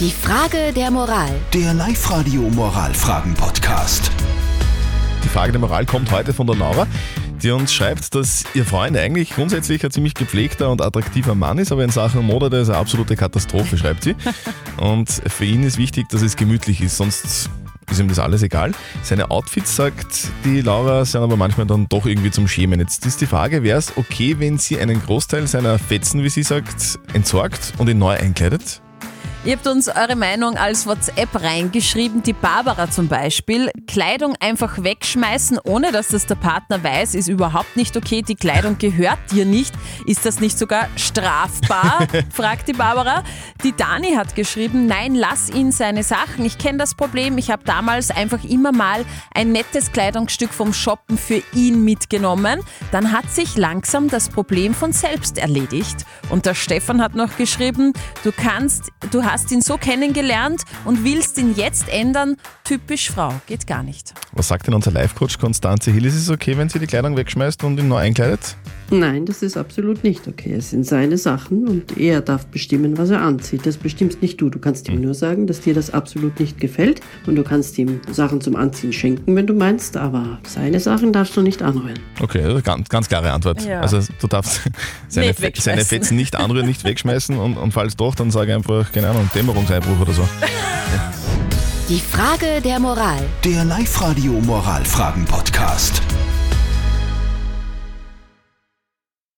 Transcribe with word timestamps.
Die 0.00 0.10
Frage 0.10 0.72
der 0.74 0.90
Moral. 0.90 1.30
Der 1.52 1.72
Live-Radio 1.72 2.42
Moralfragen-Podcast. 2.42 4.10
Die 5.22 5.28
Frage 5.28 5.52
der 5.52 5.60
Moral 5.60 5.86
kommt 5.86 6.10
heute 6.10 6.34
von 6.34 6.48
der 6.48 6.56
Laura, 6.56 6.88
die 7.40 7.52
uns 7.52 7.72
schreibt, 7.72 8.12
dass 8.16 8.42
ihr 8.54 8.64
Freund 8.64 8.96
eigentlich 8.96 9.30
grundsätzlich 9.30 9.84
ein 9.84 9.92
ziemlich 9.92 10.14
gepflegter 10.14 10.68
und 10.72 10.82
attraktiver 10.82 11.36
Mann 11.36 11.58
ist, 11.58 11.70
aber 11.70 11.84
in 11.84 11.90
Sachen 11.90 12.26
Mode 12.26 12.50
der 12.50 12.62
ist 12.62 12.70
eine 12.70 12.78
absolute 12.78 13.14
Katastrophe, 13.14 13.78
schreibt 13.78 14.02
sie. 14.02 14.16
Und 14.78 15.08
für 15.10 15.44
ihn 15.44 15.62
ist 15.62 15.78
wichtig, 15.78 16.08
dass 16.08 16.22
es 16.22 16.34
gemütlich 16.34 16.80
ist, 16.80 16.96
sonst 16.96 17.48
ist 17.88 18.00
ihm 18.00 18.08
das 18.08 18.18
alles 18.18 18.42
egal. 18.42 18.72
Seine 19.04 19.30
Outfits, 19.30 19.76
sagt 19.76 20.26
die 20.44 20.60
Laura, 20.60 21.04
sind 21.04 21.22
aber 21.22 21.36
manchmal 21.36 21.68
dann 21.68 21.86
doch 21.88 22.04
irgendwie 22.04 22.32
zum 22.32 22.48
Schämen. 22.48 22.80
Jetzt 22.80 23.06
ist 23.06 23.20
die 23.20 23.26
Frage, 23.26 23.62
wäre 23.62 23.78
es 23.78 23.96
okay, 23.96 24.40
wenn 24.40 24.58
sie 24.58 24.80
einen 24.80 25.00
Großteil 25.00 25.46
seiner 25.46 25.78
Fetzen, 25.78 26.24
wie 26.24 26.30
sie 26.30 26.42
sagt, 26.42 26.98
entsorgt 27.12 27.74
und 27.78 27.88
ihn 27.88 27.98
neu 27.98 28.16
einkleidet? 28.16 28.80
Ihr 29.46 29.56
habt 29.56 29.66
uns 29.66 29.90
eure 29.90 30.16
Meinung 30.16 30.56
als 30.56 30.86
WhatsApp 30.86 31.28
reingeschrieben. 31.34 32.22
Die 32.22 32.32
Barbara 32.32 32.90
zum 32.90 33.08
Beispiel. 33.08 33.70
Kleidung 33.86 34.34
einfach 34.40 34.82
wegschmeißen, 34.82 35.58
ohne 35.64 35.92
dass 35.92 36.08
das 36.08 36.24
der 36.24 36.36
Partner 36.36 36.82
weiß, 36.82 37.14
ist 37.14 37.28
überhaupt 37.28 37.76
nicht 37.76 37.94
okay. 37.94 38.22
Die 38.22 38.36
Kleidung 38.36 38.78
gehört 38.78 39.18
dir 39.32 39.44
nicht. 39.44 39.74
Ist 40.06 40.24
das 40.24 40.40
nicht 40.40 40.58
sogar 40.58 40.88
strafbar? 40.96 42.08
fragt 42.32 42.68
die 42.68 42.72
Barbara. 42.72 43.22
Die 43.62 43.76
Dani 43.76 44.14
hat 44.14 44.34
geschrieben, 44.34 44.86
nein, 44.86 45.14
lass 45.14 45.50
ihn 45.50 45.72
seine 45.72 46.04
Sachen. 46.04 46.46
Ich 46.46 46.56
kenne 46.56 46.78
das 46.78 46.94
Problem. 46.94 47.36
Ich 47.36 47.50
habe 47.50 47.64
damals 47.64 48.10
einfach 48.10 48.44
immer 48.44 48.72
mal 48.72 49.04
ein 49.34 49.52
nettes 49.52 49.92
Kleidungsstück 49.92 50.54
vom 50.54 50.72
Shoppen 50.72 51.18
für 51.18 51.42
ihn 51.52 51.84
mitgenommen. 51.84 52.60
Dann 52.92 53.12
hat 53.12 53.30
sich 53.30 53.58
langsam 53.58 54.08
das 54.08 54.30
Problem 54.30 54.72
von 54.72 54.92
selbst 54.94 55.36
erledigt. 55.36 56.06
Und 56.30 56.46
der 56.46 56.54
Stefan 56.54 57.02
hat 57.02 57.14
noch 57.14 57.36
geschrieben, 57.36 57.92
du 58.22 58.32
kannst, 58.32 58.90
du 59.10 59.22
hast 59.22 59.33
ihn 59.50 59.60
so 59.60 59.76
kennengelernt 59.76 60.62
und 60.84 61.04
willst 61.04 61.38
ihn 61.38 61.54
jetzt 61.54 61.88
ändern. 61.88 62.36
Typisch 62.64 63.10
Frau, 63.10 63.32
geht 63.46 63.66
gar 63.66 63.82
nicht. 63.82 64.14
Was 64.32 64.48
sagt 64.48 64.66
denn 64.66 64.74
unser 64.74 64.90
Life-Coach 64.90 65.38
Konstanze 65.38 65.90
Hill? 65.90 66.06
Ist 66.06 66.14
es 66.14 66.30
okay, 66.30 66.56
wenn 66.56 66.68
sie 66.68 66.78
die 66.78 66.86
Kleidung 66.86 67.16
wegschmeißt 67.16 67.64
und 67.64 67.78
ihn 67.78 67.88
neu 67.88 67.98
einkleidet? 67.98 68.56
Nein, 68.90 69.26
das 69.26 69.42
ist 69.42 69.56
absolut 69.56 70.04
nicht 70.04 70.28
okay. 70.28 70.54
Es 70.54 70.70
sind 70.70 70.86
seine 70.86 71.16
Sachen 71.16 71.66
und 71.66 71.96
er 71.98 72.20
darf 72.20 72.46
bestimmen, 72.46 72.98
was 72.98 73.10
er 73.10 73.22
anzieht. 73.22 73.64
Das 73.66 73.76
bestimmst 73.76 74.22
nicht 74.22 74.40
du. 74.40 74.50
Du 74.50 74.58
kannst 74.58 74.88
ihm 74.88 75.00
nur 75.00 75.14
sagen, 75.14 75.46
dass 75.46 75.60
dir 75.60 75.74
das 75.74 75.90
absolut 75.90 76.38
nicht 76.38 76.60
gefällt 76.60 77.00
und 77.26 77.36
du 77.36 77.42
kannst 77.42 77.78
ihm 77.78 78.00
Sachen 78.10 78.40
zum 78.40 78.56
Anziehen 78.56 78.92
schenken, 78.92 79.34
wenn 79.36 79.46
du 79.46 79.54
meinst, 79.54 79.96
aber 79.96 80.38
seine 80.46 80.80
Sachen 80.80 81.12
darfst 81.12 81.36
du 81.36 81.42
nicht 81.42 81.62
anrühren. 81.62 81.98
Okay, 82.20 82.42
also 82.42 82.60
ganz, 82.62 82.88
ganz 82.88 83.08
klare 83.08 83.32
Antwort. 83.32 83.64
Ja. 83.64 83.80
Also 83.80 84.00
du 84.20 84.26
darfst 84.26 84.60
seine, 85.08 85.34
seine 85.54 85.84
Fetzen 85.84 86.16
nicht 86.16 86.36
anrühren, 86.36 86.66
nicht 86.66 86.84
wegschmeißen 86.84 87.36
und, 87.36 87.56
und 87.56 87.72
falls 87.72 87.96
doch, 87.96 88.14
dann 88.14 88.30
sage 88.30 88.54
einfach, 88.54 88.92
keine 88.92 89.08
Ahnung, 89.08 89.30
Dämmerungseinbruch 89.34 90.00
oder 90.00 90.12
so. 90.12 90.28
Die 91.88 92.00
Frage 92.00 92.62
der 92.62 92.80
Moral. 92.80 93.22
Der 93.44 93.62
Live-Radio 93.62 94.32
Moralfragen-Podcast. 94.40 96.00